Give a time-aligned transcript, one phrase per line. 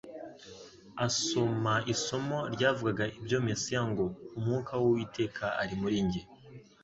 [1.05, 4.05] Asoma isomo ryavugaga ibya Mesiya ngo:
[4.37, 6.21] «Umwuka w'Uwiteka ari muri njye,